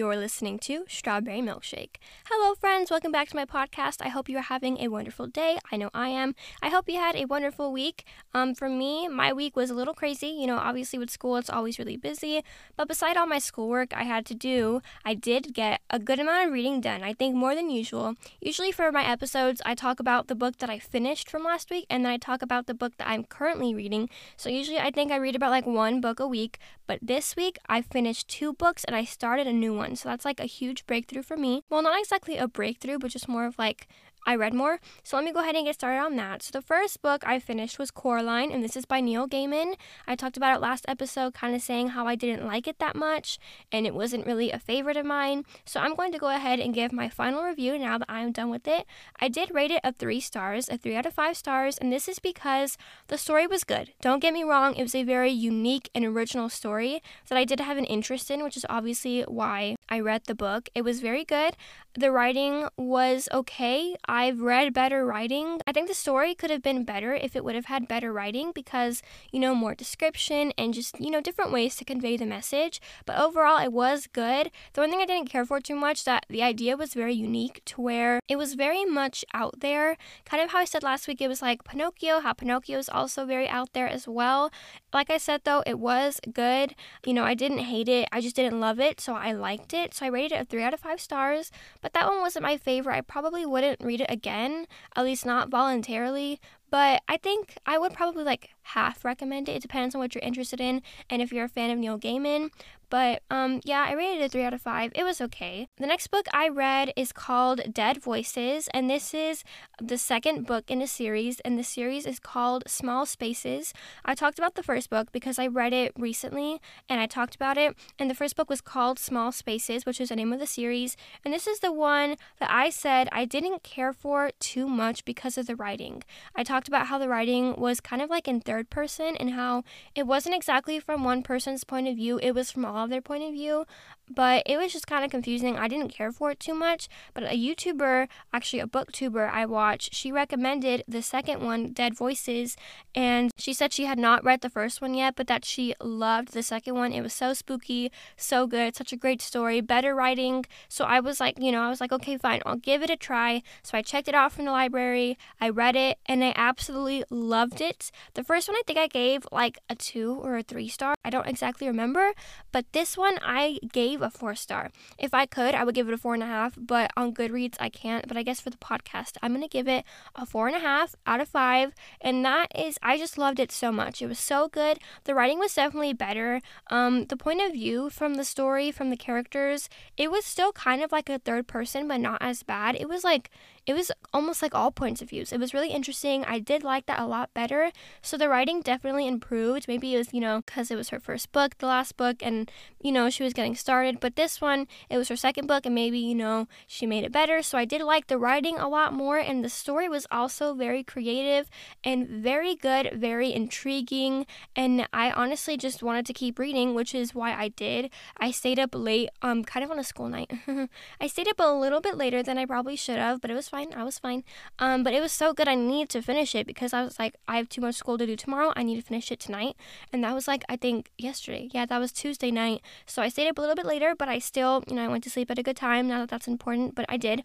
[0.00, 1.96] You're listening to Strawberry Milkshake.
[2.24, 2.90] Hello, friends.
[2.90, 4.00] Welcome back to my podcast.
[4.00, 5.58] I hope you are having a wonderful day.
[5.70, 6.34] I know I am.
[6.62, 8.06] I hope you had a wonderful week.
[8.32, 10.28] Um, for me, my week was a little crazy.
[10.28, 12.42] You know, obviously with school, it's always really busy.
[12.78, 16.46] But beside all my schoolwork I had to do, I did get a good amount
[16.46, 17.02] of reading done.
[17.02, 18.14] I think more than usual.
[18.40, 21.84] Usually for my episodes, I talk about the book that I finished from last week,
[21.90, 24.08] and then I talk about the book that I'm currently reading.
[24.38, 26.58] So usually I think I read about like one book a week.
[26.86, 29.96] But this week, I finished two books and I started a new one one.
[29.96, 31.62] So that's like a huge breakthrough for me.
[31.68, 33.88] Well, not exactly a breakthrough, but just more of like
[34.26, 34.80] I read more.
[35.02, 36.42] So let me go ahead and get started on that.
[36.42, 39.74] So the first book I finished was Coraline, and this is by Neil Gaiman.
[40.06, 42.96] I talked about it last episode, kind of saying how I didn't like it that
[42.96, 43.38] much,
[43.72, 45.44] and it wasn't really a favorite of mine.
[45.64, 48.50] So I'm going to go ahead and give my final review now that I'm done
[48.50, 48.86] with it.
[49.20, 52.08] I did rate it a three stars, a three out of five stars, and this
[52.08, 52.76] is because
[53.08, 53.92] the story was good.
[54.00, 57.60] Don't get me wrong, it was a very unique and original story that I did
[57.60, 60.68] have an interest in, which is obviously why I read the book.
[60.74, 61.56] It was very good.
[61.94, 63.96] The writing was okay.
[64.10, 65.60] I've read better writing.
[65.68, 68.50] I think the story could have been better if it would have had better writing
[68.52, 72.80] because, you know, more description and just, you know, different ways to convey the message.
[73.06, 74.50] But overall, it was good.
[74.72, 77.62] The one thing I didn't care for too much that the idea was very unique
[77.66, 79.96] to where it was very much out there.
[80.24, 83.24] Kind of how I said last week, it was like Pinocchio, how Pinocchio is also
[83.24, 84.50] very out there as well.
[84.92, 86.74] Like I said though, it was good.
[87.06, 88.08] You know, I didn't hate it.
[88.10, 89.94] I just didn't love it, so I liked it.
[89.94, 91.52] So I rated it a 3 out of 5 stars.
[91.80, 92.96] But that one wasn't my favorite.
[92.96, 94.66] I probably wouldn't read it again,
[94.96, 96.40] at least not voluntarily.
[96.70, 99.56] But I think I would probably like half recommend it.
[99.56, 102.50] It depends on what you're interested in and if you're a fan of Neil Gaiman.
[102.90, 104.92] But um, yeah, I rated it a 3 out of 5.
[104.96, 105.68] It was okay.
[105.78, 109.44] The next book I read is called Dead Voices, and this is
[109.80, 113.72] the second book in a series, and the series is called Small Spaces.
[114.04, 117.56] I talked about the first book because I read it recently and I talked about
[117.56, 120.46] it, and the first book was called Small Spaces, which is the name of the
[120.46, 125.04] series, and this is the one that I said I didn't care for too much
[125.04, 126.02] because of the writing.
[126.34, 129.62] I talked about how the writing was kind of like in third person and how
[129.94, 133.00] it wasn't exactly from one person's point of view, it was from all of their
[133.00, 133.64] point of view
[134.10, 135.56] but it was just kind of confusing.
[135.56, 139.94] I didn't care for it too much, but a YouTuber, actually a booktuber I watched,
[139.94, 142.56] she recommended the second one, Dead Voices,
[142.94, 146.32] and she said she had not read the first one yet, but that she loved
[146.32, 146.92] the second one.
[146.92, 150.44] It was so spooky, so good, such a great story, better writing.
[150.68, 152.96] So I was like, you know, I was like, okay, fine, I'll give it a
[152.96, 153.42] try.
[153.62, 157.60] So I checked it out from the library, I read it, and I absolutely loved
[157.60, 157.90] it.
[158.14, 160.94] The first one I think I gave like a two or a three star.
[161.04, 162.12] I don't exactly remember,
[162.52, 164.70] but this one I gave a four star.
[164.98, 167.56] If I could, I would give it a four and a half, but on Goodreads,
[167.60, 168.06] I can't.
[168.08, 169.84] But I guess for the podcast, I'm going to give it
[170.14, 171.74] a four and a half out of five.
[172.00, 174.02] And that is, I just loved it so much.
[174.02, 174.78] It was so good.
[175.04, 176.40] The writing was definitely better.
[176.70, 180.82] Um, the point of view from the story, from the characters, it was still kind
[180.82, 182.76] of like a third person, but not as bad.
[182.76, 183.30] It was like,
[183.66, 185.32] it was almost like all points of views.
[185.32, 186.24] It was really interesting.
[186.24, 187.70] I did like that a lot better.
[188.02, 189.68] So the writing definitely improved.
[189.68, 192.50] Maybe it was, you know, because it was her first book, the last book, and,
[192.82, 194.00] you know, she was getting started.
[194.00, 197.12] But this one, it was her second book, and maybe, you know, she made it
[197.12, 197.42] better.
[197.42, 200.82] So I did like the writing a lot more, and the story was also very
[200.82, 201.50] creative
[201.84, 204.26] and very good, very intriguing.
[204.56, 207.90] And I honestly just wanted to keep reading, which is why I did.
[208.16, 210.32] I stayed up late, um, kind of on a school night.
[211.00, 213.49] I stayed up a little bit later than I probably should have, but it was
[213.50, 213.74] fine.
[213.74, 214.24] I was fine.
[214.58, 215.48] Um, but it was so good.
[215.48, 218.06] I needed to finish it because I was like, I have too much school to
[218.06, 218.52] do tomorrow.
[218.56, 219.56] I need to finish it tonight.
[219.92, 221.48] And that was like, I think yesterday.
[221.52, 222.62] Yeah, that was Tuesday night.
[222.86, 225.04] So I stayed up a little bit later, but I still, you know, I went
[225.04, 225.88] to sleep at a good time.
[225.88, 227.24] Not that that's important, but I did.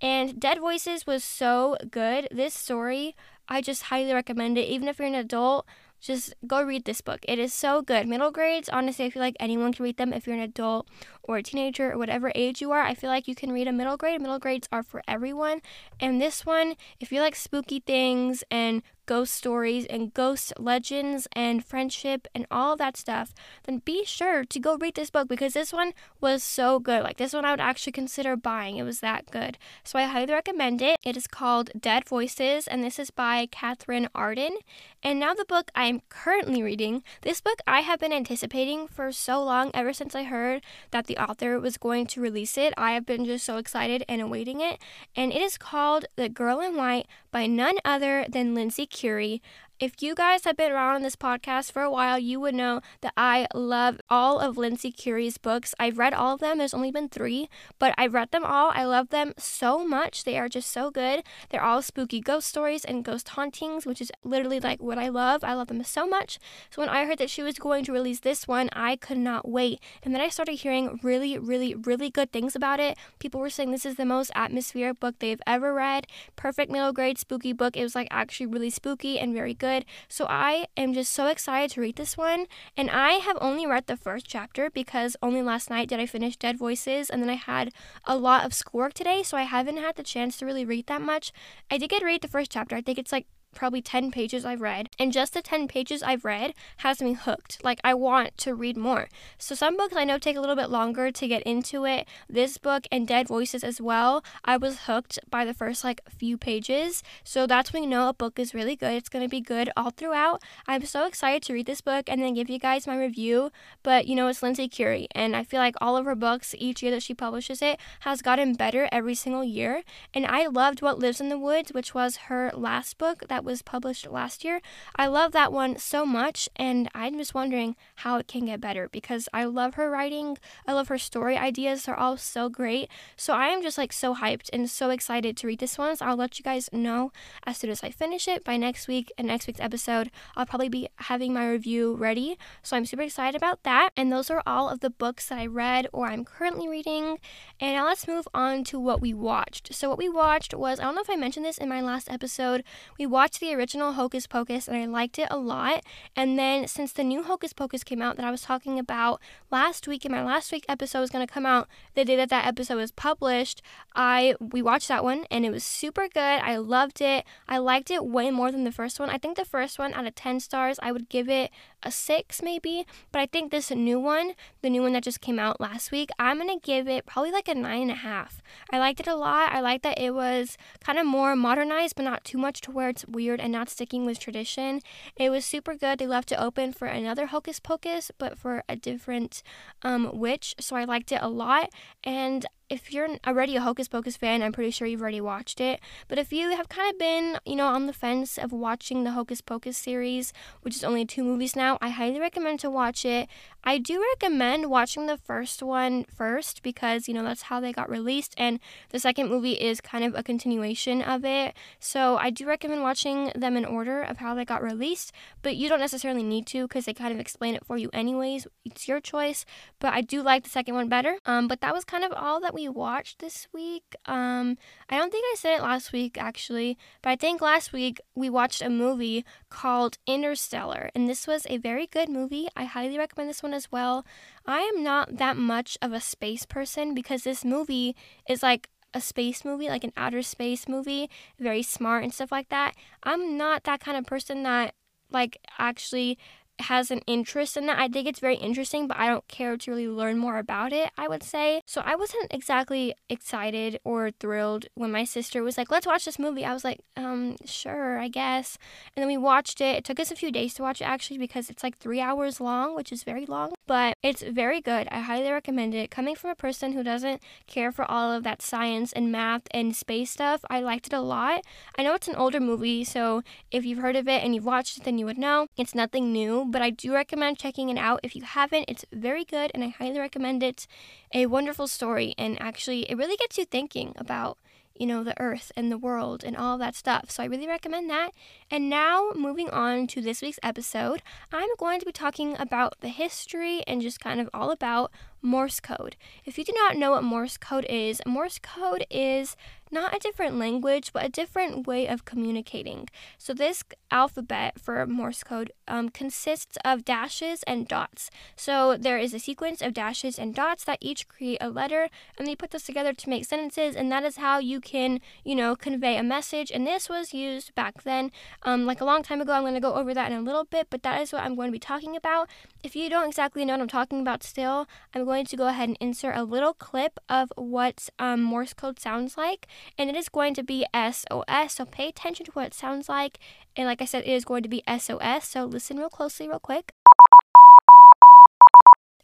[0.00, 2.28] And Dead Voices was so good.
[2.30, 3.16] This story,
[3.48, 4.68] I just highly recommend it.
[4.68, 5.66] Even if you're an adult,
[6.02, 7.20] just go read this book.
[7.28, 8.08] It is so good.
[8.08, 10.88] Middle grades, honestly, I feel like anyone can read them if you're an adult
[11.24, 12.82] or a teenager or whatever age you are.
[12.82, 14.20] I feel like you can read a middle grade.
[14.20, 15.60] Middle grades are for everyone.
[16.00, 21.64] And this one, if you like spooky things and ghost stories and ghost legends and
[21.64, 23.34] friendship and all that stuff,
[23.64, 27.02] then be sure to go read this book because this one was so good.
[27.02, 28.76] Like this one I would actually consider buying.
[28.76, 29.58] It was that good.
[29.84, 30.98] So I highly recommend it.
[31.02, 34.58] It is called Dead Voices and this is by Katherine Arden.
[35.02, 37.02] And now the book I am currently reading.
[37.22, 41.11] This book I have been anticipating for so long ever since I heard that the
[41.16, 42.74] author was going to release it.
[42.76, 44.80] I have been just so excited and awaiting it.
[45.16, 49.42] And it is called The Girl in White by none other than Lindsay Currie.
[49.82, 52.82] If you guys have been around on this podcast for a while, you would know
[53.00, 55.74] that I love all of Lindsay Currie's books.
[55.76, 56.58] I've read all of them.
[56.58, 57.48] There's only been three,
[57.80, 58.70] but I've read them all.
[58.72, 60.22] I love them so much.
[60.22, 61.24] They are just so good.
[61.50, 65.42] They're all spooky ghost stories and ghost hauntings, which is literally like what I love.
[65.42, 66.38] I love them so much.
[66.70, 69.48] So when I heard that she was going to release this one, I could not
[69.48, 69.80] wait.
[70.04, 72.96] And then I started hearing really, really, really good things about it.
[73.18, 76.06] People were saying this is the most atmospheric book they've ever read.
[76.36, 77.76] Perfect middle grade spooky book.
[77.76, 79.84] It was like actually really spooky and very good good.
[80.08, 82.46] So I am just so excited to read this one.
[82.76, 86.36] And I have only read the first chapter because only last night did I finish
[86.36, 87.10] Dead Voices.
[87.10, 87.72] And then I had
[88.04, 89.22] a lot of schoolwork today.
[89.22, 91.32] So I haven't had the chance to really read that much.
[91.70, 92.76] I did get to read the first chapter.
[92.76, 96.24] I think it's like probably 10 pages I've read, and just the 10 pages I've
[96.24, 97.62] read has me hooked.
[97.64, 99.08] Like, I want to read more.
[99.38, 102.06] So, some books I know take a little bit longer to get into it.
[102.28, 106.36] This book and Dead Voices as well, I was hooked by the first like few
[106.36, 107.02] pages.
[107.24, 108.92] So, that's when you know a book is really good.
[108.92, 110.42] It's going to be good all throughout.
[110.66, 113.50] I'm so excited to read this book and then give you guys my review.
[113.82, 116.82] But, you know, it's Lindsay Currie, and I feel like all of her books, each
[116.82, 119.82] year that she publishes it, has gotten better every single year.
[120.14, 123.62] And I loved What Lives in the Woods, which was her last book that was
[123.62, 124.60] published last year.
[124.96, 128.88] I love that one so much, and I'm just wondering how it can get better
[128.88, 130.38] because I love her writing.
[130.66, 131.84] I love her story ideas.
[131.84, 132.88] They're all so great.
[133.16, 135.96] So I am just like so hyped and so excited to read this one.
[135.96, 137.12] So I'll let you guys know
[137.46, 139.12] as soon as I finish it by next week.
[139.18, 142.38] And next week's episode, I'll probably be having my review ready.
[142.62, 143.90] So I'm super excited about that.
[143.96, 147.18] And those are all of the books that I read or I'm currently reading.
[147.60, 149.74] And now let's move on to what we watched.
[149.74, 152.10] So what we watched was I don't know if I mentioned this in my last
[152.10, 152.64] episode.
[152.98, 155.82] We watched watched the original Hocus Pocus and I liked it a lot.
[156.14, 159.88] And then since the new Hocus Pocus came out that I was talking about last
[159.88, 162.46] week, and my last week episode was going to come out the day that that
[162.46, 163.62] episode was published,
[163.96, 166.20] I we watched that one and it was super good.
[166.42, 167.24] I loved it.
[167.48, 169.08] I liked it way more than the first one.
[169.08, 171.50] I think the first one out of 10 stars, I would give it
[171.82, 175.38] a 6 maybe, but I think this new one, the new one that just came
[175.38, 178.28] out last week, I'm going to give it probably like a 9.5.
[178.70, 179.52] I liked it a lot.
[179.52, 182.90] I liked that it was kind of more modernized, but not too much to where
[182.90, 184.80] it's weird and not sticking with tradition.
[185.16, 185.98] It was super good.
[185.98, 189.42] They left it open for another Hocus Pocus, but for a different
[189.82, 190.54] um, witch.
[190.60, 191.70] So I liked it a lot.
[192.04, 195.78] And if you're already a Hocus Pocus fan, I'm pretty sure you've already watched it.
[196.08, 199.10] But if you have kind of been, you know, on the fence of watching the
[199.10, 200.32] Hocus Pocus series,
[200.62, 203.28] which is only two movies now, I highly recommend to watch it.
[203.62, 207.90] I do recommend watching the first one first because, you know, that's how they got
[207.90, 208.58] released, and
[208.88, 211.54] the second movie is kind of a continuation of it.
[211.78, 215.68] So I do recommend watching them in order of how they got released, but you
[215.68, 218.48] don't necessarily need to because they kind of explain it for you anyways.
[218.64, 219.44] It's your choice,
[219.78, 221.18] but I do like the second one better.
[221.26, 223.94] Um, but that was kind of all that we watched this week.
[224.06, 228.00] Um, I don't think I said it last week actually, but I think last week
[228.14, 232.48] we watched a movie called Interstellar, and this was a very good movie.
[232.56, 234.04] I highly recommend this one as well.
[234.46, 237.94] I am not that much of a space person because this movie
[238.28, 242.48] is like a space movie, like an outer space movie, very smart and stuff like
[242.50, 242.74] that.
[243.02, 244.74] I'm not that kind of person that
[245.10, 246.18] like actually
[246.62, 247.78] has an interest in that.
[247.78, 250.90] I think it's very interesting, but I don't care to really learn more about it,
[250.96, 251.62] I would say.
[251.66, 256.18] So I wasn't exactly excited or thrilled when my sister was like, let's watch this
[256.18, 256.44] movie.
[256.44, 258.58] I was like, um, sure, I guess.
[258.96, 259.76] And then we watched it.
[259.76, 262.40] It took us a few days to watch it actually because it's like three hours
[262.40, 264.88] long, which is very long, but it's very good.
[264.90, 265.90] I highly recommend it.
[265.90, 269.74] Coming from a person who doesn't care for all of that science and math and
[269.74, 271.44] space stuff, I liked it a lot.
[271.78, 274.78] I know it's an older movie, so if you've heard of it and you've watched
[274.78, 275.46] it, then you would know.
[275.56, 278.66] It's nothing new, but I do recommend checking it out if you haven't.
[278.68, 280.66] It's very good and I highly recommend it.
[281.12, 284.38] A wonderful story, and actually, it really gets you thinking about
[284.74, 287.10] you know, the earth and the world and all that stuff.
[287.10, 288.10] So I really recommend that.
[288.50, 292.88] And now, moving on to this week's episode, I'm going to be talking about the
[292.88, 294.90] history and just kind of all about
[295.20, 295.96] Morse code.
[296.24, 299.36] If you do not know what Morse code is, Morse code is
[299.72, 302.88] not a different language, but a different way of communicating.
[303.18, 308.10] So, this alphabet for Morse code um, consists of dashes and dots.
[308.36, 311.88] So, there is a sequence of dashes and dots that each create a letter,
[312.18, 315.34] and they put those together to make sentences, and that is how you can, you
[315.34, 316.50] know, convey a message.
[316.50, 318.12] And this was used back then,
[318.42, 319.32] um, like a long time ago.
[319.32, 321.34] I'm going to go over that in a little bit, but that is what I'm
[321.34, 322.28] going to be talking about.
[322.62, 325.68] If you don't exactly know what I'm talking about still, I'm going to go ahead
[325.68, 329.46] and insert a little clip of what um, Morse code sounds like
[329.78, 331.54] and it is going to be SOS.
[331.54, 333.18] So pay attention to what it sounds like.
[333.56, 335.28] And like I said, it is going to be SOS.
[335.28, 336.72] So listen real closely, real quick.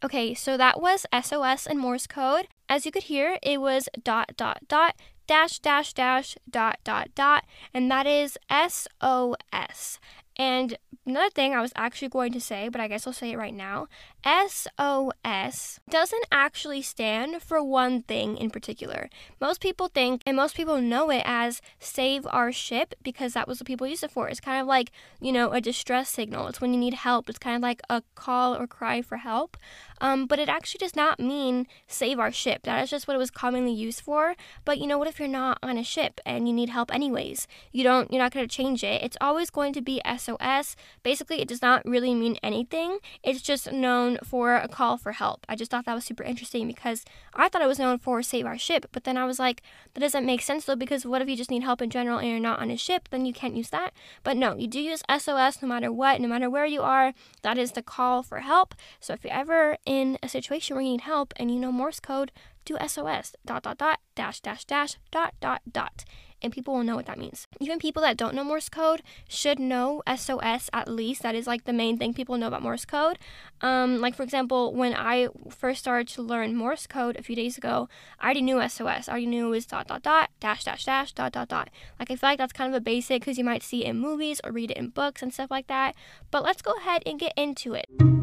[0.01, 2.47] Okay, so that was SOS in Morse code.
[2.69, 4.95] As you could hear, it was dot dot dot
[5.27, 9.99] dash dash dash dot dot dot, and that is SOS.
[10.39, 13.37] And another thing I was actually going to say, but I guess I'll say it
[13.37, 13.89] right now
[14.25, 19.09] SOS doesn't actually stand for one thing in particular.
[19.39, 23.59] Most people think, and most people know it as save our ship because that was
[23.59, 24.27] what people used it for.
[24.27, 24.91] It's kind of like,
[25.21, 26.47] you know, a distress signal.
[26.47, 27.29] It's when you need help.
[27.29, 29.55] It's kind of like a call or cry for help.
[30.01, 32.63] Um, but it actually does not mean save our ship.
[32.63, 34.35] That is just what it was commonly used for.
[34.65, 37.47] But you know, what if you're not on a ship and you need help anyways?
[37.71, 39.01] You don't, you're not going to change it.
[39.01, 40.75] It's always going to be SOS.
[41.03, 42.99] Basically, it does not really mean anything.
[43.23, 45.45] It's just known for a call for help.
[45.49, 48.45] I just thought that was super interesting because I thought it was known for save
[48.45, 48.87] our ship.
[48.91, 49.61] But then I was like,
[49.93, 52.27] that doesn't make sense though, because what if you just need help in general and
[52.27, 53.09] you're not on a ship?
[53.09, 53.93] Then you can't use that.
[54.23, 57.13] But no, you do use SOS no matter what, no matter where you are.
[57.41, 58.75] That is the call for help.
[58.99, 61.99] So if you're ever in a situation where you need help and you know Morse
[61.99, 62.31] code,
[62.65, 66.05] do SOS dot dot dot dash dash dash dot dot dot
[66.41, 67.47] and people will know what that means.
[67.59, 71.21] Even people that don't know Morse code should know SOS at least.
[71.21, 73.19] That is like the main thing people know about Morse code.
[73.61, 77.57] Um, like for example, when I first started to learn Morse code a few days
[77.57, 79.07] ago, I already knew SOS.
[79.07, 81.69] I already knew it was dot dot dot dash dash dash dot dot dot.
[81.99, 83.99] Like I feel like that's kind of a basic because you might see it in
[83.99, 85.95] movies or read it in books and stuff like that.
[86.31, 88.18] But let's go ahead and get into it.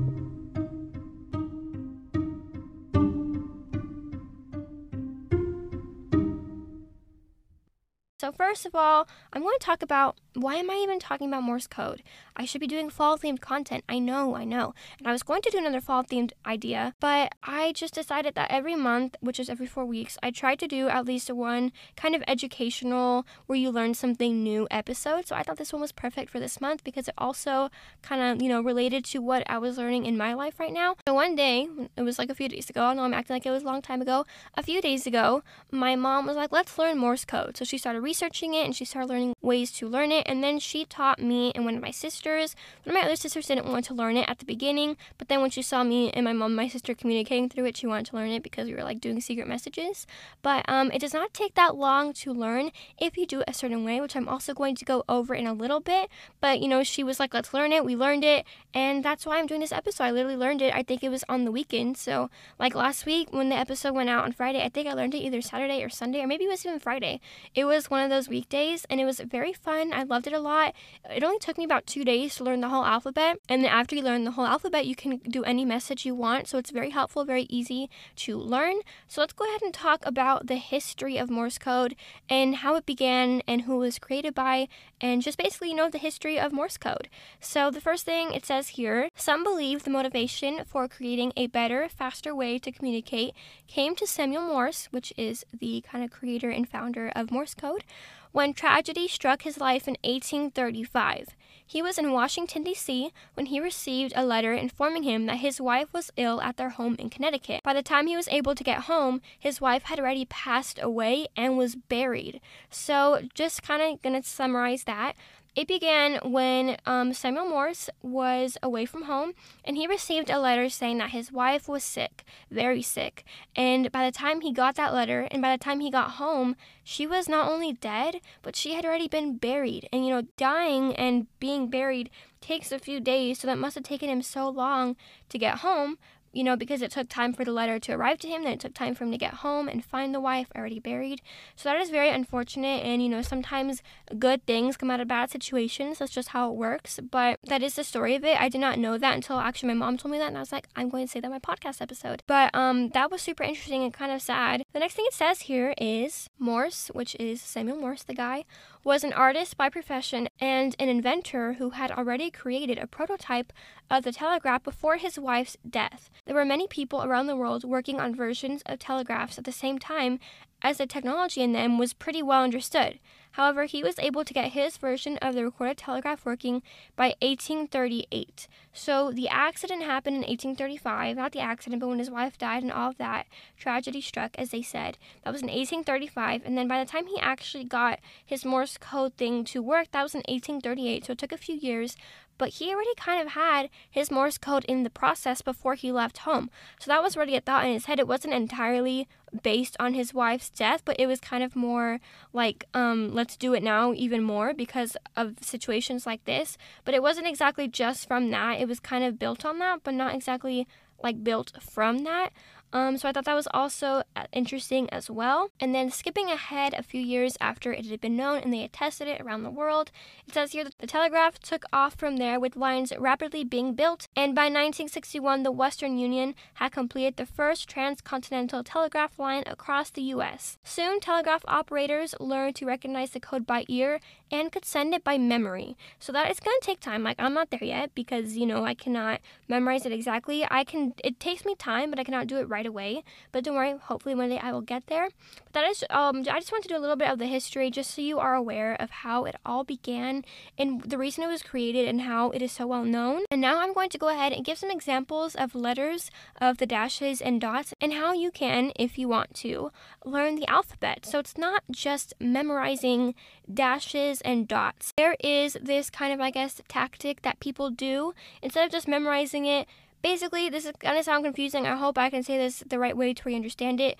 [8.26, 11.44] So, first of all, I'm going to talk about why am I even talking about
[11.44, 12.02] Morse code?
[12.36, 13.84] I should be doing fall themed content.
[13.88, 14.74] I know, I know.
[14.98, 18.50] And I was going to do another fall themed idea, but I just decided that
[18.50, 22.14] every month, which is every four weeks, I try to do at least one kind
[22.14, 25.26] of educational where you learn something new episode.
[25.26, 27.70] So I thought this one was perfect for this month because it also
[28.02, 30.96] kind of, you know, related to what I was learning in my life right now.
[31.08, 33.46] So one day, it was like a few days ago, I know I'm acting like
[33.46, 34.26] it was a long time ago.
[34.54, 37.56] A few days ago, my mom was like, let's learn Morse code.
[37.56, 40.26] So she started it and she started learning ways to learn it.
[40.26, 42.56] And then she taught me and one of my sisters.
[42.84, 45.40] One of my other sisters didn't want to learn it at the beginning, but then
[45.40, 48.06] when she saw me and my mom and my sister communicating through it, she wanted
[48.06, 50.06] to learn it because we were like doing secret messages.
[50.42, 53.54] But um, it does not take that long to learn if you do it a
[53.54, 56.10] certain way, which I'm also going to go over in a little bit.
[56.40, 57.84] But you know, she was like, let's learn it.
[57.84, 58.44] We learned it.
[58.74, 60.04] And that's why I'm doing this episode.
[60.04, 60.74] I literally learned it.
[60.74, 61.96] I think it was on the weekend.
[61.96, 65.14] So, like last week when the episode went out on Friday, I think I learned
[65.14, 67.20] it either Saturday or Sunday, or maybe it was even Friday.
[67.54, 69.92] It was one of those weekdays and it was very fun.
[69.92, 70.74] I loved it a lot.
[71.08, 73.38] It only took me about two days to learn the whole alphabet.
[73.48, 76.48] And then after you learn the whole alphabet, you can do any message you want.
[76.48, 78.80] So it's very helpful, very easy to learn.
[79.08, 81.96] So let's go ahead and talk about the history of Morse code
[82.28, 84.68] and how it began and who was created by,
[85.00, 87.08] and just basically, you know, the history of Morse code.
[87.40, 91.88] So the first thing it says here some believe the motivation for creating a better,
[91.88, 93.34] faster way to communicate
[93.66, 97.84] came to Samuel Morse, which is the kind of creator and founder of Morse code
[98.32, 101.28] when tragedy struck his life in 1835.
[101.68, 103.10] He was in Washington, D.C.
[103.34, 106.94] when he received a letter informing him that his wife was ill at their home
[106.96, 107.62] in Connecticut.
[107.64, 111.26] By the time he was able to get home, his wife had already passed away
[111.36, 112.40] and was buried.
[112.70, 115.14] So, just kind of gonna summarize that.
[115.56, 119.32] It began when um, Samuel Morse was away from home
[119.64, 123.24] and he received a letter saying that his wife was sick, very sick.
[123.56, 126.56] And by the time he got that letter and by the time he got home,
[126.84, 129.88] she was not only dead, but she had already been buried.
[129.94, 132.10] And you know, dying and being buried
[132.42, 134.94] takes a few days, so that must have taken him so long
[135.30, 135.96] to get home
[136.32, 138.60] you know, because it took time for the letter to arrive to him, then it
[138.60, 141.22] took time for him to get home and find the wife already buried.
[141.54, 142.84] So that is very unfortunate.
[142.84, 143.82] And, you know, sometimes
[144.18, 145.98] good things come out of bad situations.
[145.98, 147.00] That's just how it works.
[147.10, 148.40] But that is the story of it.
[148.40, 150.28] I did not know that until actually my mom told me that.
[150.28, 152.22] And I was like, I'm going to say that in my podcast episode.
[152.26, 154.62] But um, that was super interesting and kind of sad.
[154.72, 158.44] The next thing it says here is Morse, which is Samuel Morse, the guy,
[158.86, 163.52] was an artist by profession and an inventor who had already created a prototype
[163.90, 166.08] of the telegraph before his wife's death.
[166.24, 169.80] There were many people around the world working on versions of telegraphs at the same
[169.80, 170.20] time,
[170.62, 173.00] as the technology in them was pretty well understood.
[173.32, 176.62] However, he was able to get his version of the recorded telegraph working
[176.94, 178.46] by 1838.
[178.76, 182.70] So the accident happened in 1835, not the accident, but when his wife died and
[182.70, 184.98] all of that, tragedy struck, as they said.
[185.24, 189.14] That was in 1835, and then by the time he actually got his Morse code
[189.14, 191.06] thing to work, that was in 1838.
[191.06, 191.96] So it took a few years,
[192.38, 196.18] but he already kind of had his Morse code in the process before he left
[196.18, 196.50] home.
[196.78, 197.98] So that was already a thought in his head.
[197.98, 199.08] It wasn't entirely
[199.42, 202.00] based on his wife's death, but it was kind of more
[202.32, 206.56] like, um, let's do it now even more because of situations like this.
[206.84, 208.60] But it wasn't exactly just from that.
[208.60, 210.66] It was kind of built on that, but not exactly
[211.02, 212.32] like built from that.
[212.72, 215.50] Um, so I thought that was also uh, interesting as well.
[215.60, 218.72] And then skipping ahead a few years after it had been known and they had
[218.72, 219.90] tested it around the world,
[220.26, 224.08] it says here that the telegraph took off from there with lines rapidly being built.
[224.16, 230.02] And by 1961, the Western Union had completed the first transcontinental telegraph line across the
[230.02, 230.58] U.S.
[230.64, 235.18] Soon, telegraph operators learned to recognize the code by ear and could send it by
[235.18, 235.76] memory.
[235.98, 237.02] So that is going to take time.
[237.02, 240.46] Like I'm not there yet because, you know, I cannot memorize it exactly.
[240.50, 243.04] I can it takes me time, but I cannot do it right away.
[243.32, 245.08] But don't worry, hopefully one day I will get there.
[245.44, 247.70] But that is um I just want to do a little bit of the history
[247.70, 250.24] just so you are aware of how it all began
[250.56, 253.22] and the reason it was created and how it is so well known.
[253.30, 256.10] And now I'm going to go ahead and give some examples of letters
[256.40, 259.72] of the dashes and dots and how you can, if you want to,
[260.04, 261.04] learn the alphabet.
[261.04, 263.14] So it's not just memorizing
[263.52, 264.92] dashes and dots.
[264.96, 268.14] There is this kind of, I guess, tactic that people do.
[268.42, 269.66] Instead of just memorizing it,
[270.02, 271.66] basically, this is going to sound confusing.
[271.66, 273.98] I hope I can say this the right way to where you understand it.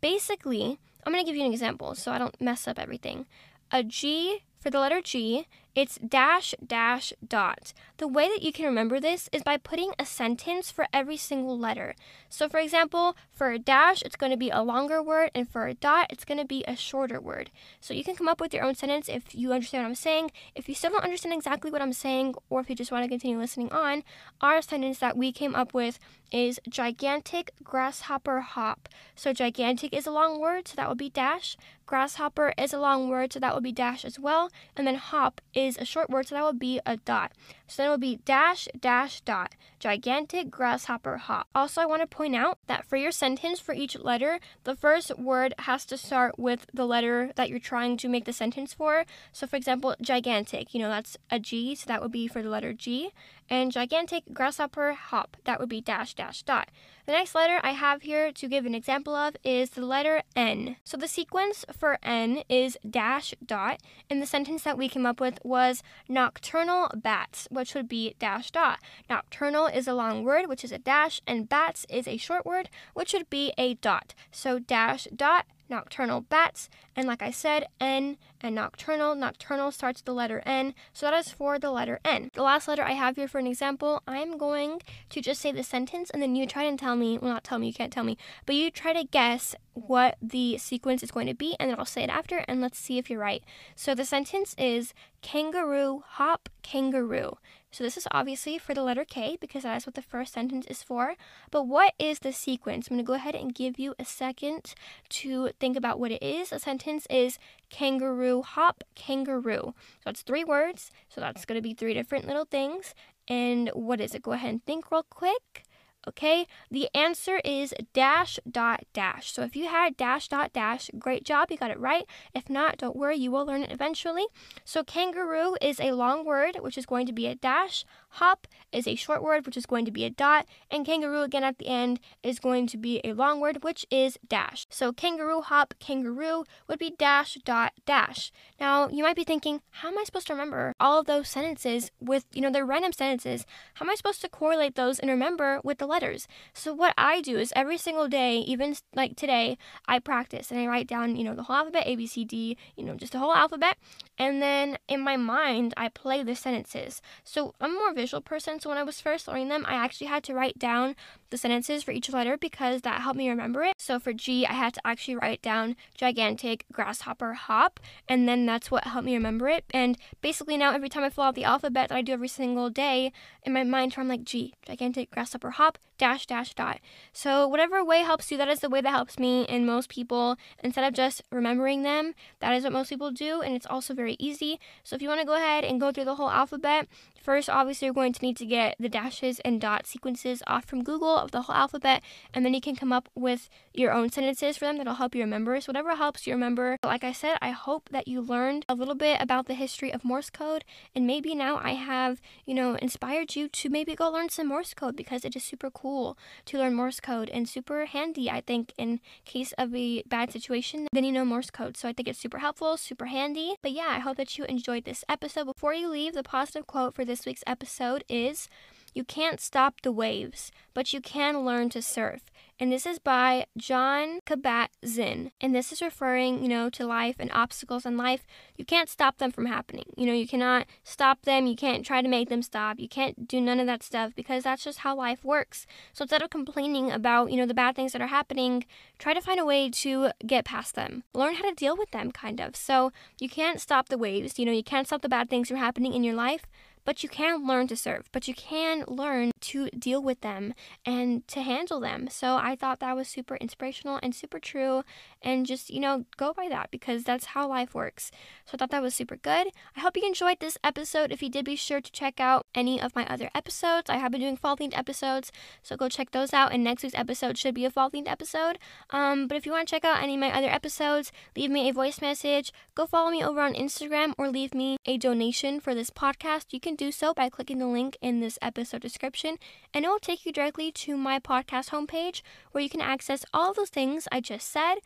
[0.00, 3.26] Basically, I'm going to give you an example so I don't mess up everything.
[3.70, 7.74] A G for the letter G it's dash dash dot.
[7.98, 11.58] The way that you can remember this is by putting a sentence for every single
[11.58, 11.94] letter.
[12.30, 15.66] So, for example, for a dash, it's going to be a longer word, and for
[15.66, 17.50] a dot, it's going to be a shorter word.
[17.78, 20.30] So, you can come up with your own sentence if you understand what I'm saying.
[20.54, 23.08] If you still don't understand exactly what I'm saying, or if you just want to
[23.08, 24.02] continue listening on,
[24.40, 25.98] our sentence that we came up with
[26.30, 28.88] is gigantic grasshopper hop.
[29.14, 31.56] So, gigantic is a long word, so that would be dash.
[31.86, 34.50] Grasshopper is a long word, so that would be dash as well.
[34.76, 37.30] And then hop is a short word, so that would be a dot.
[37.68, 39.54] So then it would be dash, dash, dot.
[39.78, 41.46] Gigantic grasshopper hop.
[41.54, 45.16] Also, I want to point out that for your sentence for each letter, the first
[45.16, 49.04] word has to start with the letter that you're trying to make the sentence for.
[49.32, 52.48] So, for example, gigantic, you know, that's a G, so that would be for the
[52.48, 53.12] letter G.
[53.48, 56.70] And gigantic grasshopper hop, that would be dash, dash, dot.
[57.06, 60.76] The next letter I have here to give an example of is the letter N.
[60.82, 63.80] So the sequence for N is dash, dot,
[64.10, 68.50] and the sentence that we came up with was nocturnal bats, which would be dash,
[68.50, 68.80] dot.
[69.08, 72.70] Nocturnal is a long word, which is a dash, and bats is a short word,
[72.94, 74.14] which would be a dot.
[74.32, 76.68] So dash, dot, nocturnal bats.
[76.94, 79.14] And like I said, N and nocturnal.
[79.14, 82.30] Nocturnal starts the letter N, so that is for the letter N.
[82.34, 85.62] The last letter I have here for an example, I'm going to just say the
[85.62, 88.04] sentence and then you try and tell me, well, not tell me, you can't tell
[88.04, 91.78] me, but you try to guess what the sequence is going to be and then
[91.78, 93.42] I'll say it after and let's see if you're right.
[93.74, 97.38] So the sentence is kangaroo, hop, kangaroo.
[97.76, 100.64] So this is obviously for the letter K because that is what the first sentence
[100.64, 101.14] is for.
[101.50, 102.88] But what is the sequence?
[102.88, 104.72] I'm going to go ahead and give you a second
[105.10, 106.52] to think about what it is.
[106.52, 109.74] A sentence is kangaroo, hop, kangaroo.
[110.02, 110.90] So it's three words.
[111.10, 112.94] So that's going to be three different little things.
[113.28, 114.22] And what is it?
[114.22, 115.64] Go ahead and think real quick.
[116.08, 119.32] Okay, the answer is dash dot dash.
[119.32, 122.04] So if you had dash dot dash, great job, you got it right.
[122.32, 124.26] If not, don't worry, you will learn it eventually.
[124.64, 127.84] So kangaroo is a long word, which is going to be a dash.
[128.16, 130.46] Hop is a short word, which is going to be a dot.
[130.70, 134.18] And kangaroo again at the end is going to be a long word, which is
[134.26, 134.66] dash.
[134.70, 138.32] So kangaroo, hop, kangaroo would be dash dot dash.
[138.58, 141.90] Now, you might be thinking, how am I supposed to remember all of those sentences
[142.00, 143.44] with, you know, they're random sentences.
[143.74, 146.26] How am I supposed to correlate those and remember with the letters.
[146.54, 150.66] So what I do is every single day, even like today, I practice and I
[150.66, 153.18] write down, you know, the whole alphabet, A, B, C, D, you know, just the
[153.18, 153.76] whole alphabet.
[154.18, 157.02] And then in my mind, I play the sentences.
[157.24, 158.60] So I'm a more visual person.
[158.60, 160.96] So when I was first learning them, I actually had to write down
[161.30, 163.74] the sentences for each letter because that helped me remember it.
[163.78, 168.70] So for G, I had to actually write down gigantic grasshopper hop, and then that's
[168.70, 169.64] what helped me remember it.
[169.70, 172.70] And basically now every time I fill out the alphabet that I do every single
[172.70, 173.12] day,
[173.42, 176.80] in my mind, I'm like G, gigantic grasshopper hop, dash dash dot.
[177.12, 180.36] So whatever way helps you, that is the way that helps me and most people.
[180.62, 184.16] Instead of just remembering them, that is what most people do, and it's also very
[184.18, 184.58] easy.
[184.84, 186.88] So if you want to go ahead and go through the whole alphabet,
[187.26, 190.84] first obviously you're going to need to get the dashes and dot sequences off from
[190.84, 192.00] Google of the whole alphabet,
[192.32, 195.22] and then you can come up with your own sentences for them that'll help you
[195.22, 195.60] remember.
[195.60, 196.76] So whatever helps you remember.
[196.84, 200.04] Like I said, I hope that you learned a little bit about the history of
[200.04, 204.28] Morse code, and maybe now I have, you know, inspired you to maybe go learn
[204.28, 208.30] some Morse code because it is super cool to learn Morse code and super handy,
[208.30, 210.86] I think, in case of a bad situation.
[210.92, 211.76] Then you know Morse code.
[211.76, 213.56] So I think it's super helpful, super handy.
[213.62, 215.46] But yeah, I hope that you enjoyed this episode.
[215.46, 218.48] Before you leave, the positive quote for this week's episode is
[218.96, 222.32] You can't stop the waves, but you can learn to surf.
[222.58, 225.32] And this is by John Kabat-Zinn.
[225.38, 228.26] And this is referring, you know, to life and obstacles in life.
[228.56, 229.84] You can't stop them from happening.
[229.98, 231.46] You know, you cannot stop them.
[231.46, 232.80] You can't try to make them stop.
[232.80, 235.66] You can't do none of that stuff because that's just how life works.
[235.92, 238.64] So instead of complaining about, you know, the bad things that are happening,
[238.98, 241.04] try to find a way to get past them.
[241.12, 242.56] Learn how to deal with them, kind of.
[242.56, 244.38] So you can't stop the waves.
[244.38, 246.46] You know, you can't stop the bad things from happening in your life,
[246.86, 250.54] but you can learn to serve, but you can learn to deal with them
[250.86, 252.08] and to handle them.
[252.08, 254.84] So I thought that was super inspirational and super true.
[255.26, 258.12] And just, you know, go by that because that's how life works.
[258.44, 259.48] So I thought that was super good.
[259.76, 261.10] I hope you enjoyed this episode.
[261.10, 263.90] If you did, be sure to check out any of my other episodes.
[263.90, 265.32] I have been doing fall themed episodes,
[265.64, 266.52] so go check those out.
[266.52, 268.60] And next week's episode should be a fall themed episode.
[268.90, 271.68] Um, but if you want to check out any of my other episodes, leave me
[271.68, 272.52] a voice message.
[272.76, 276.52] Go follow me over on Instagram or leave me a donation for this podcast.
[276.52, 279.38] You can do so by clicking the link in this episode description,
[279.74, 283.52] and it will take you directly to my podcast homepage where you can access all
[283.52, 284.76] those things I just said.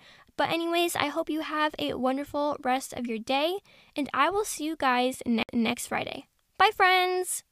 [0.41, 3.59] But, anyways, I hope you have a wonderful rest of your day,
[3.95, 6.29] and I will see you guys ne- next Friday.
[6.57, 7.45] Bye, friends!